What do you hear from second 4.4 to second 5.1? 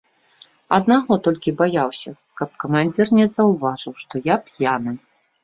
п'яны.